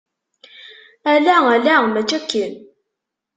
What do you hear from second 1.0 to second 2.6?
Ala, ala! Mačči akken.